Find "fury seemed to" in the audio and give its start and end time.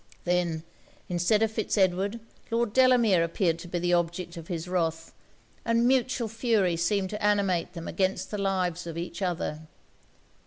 6.27-7.23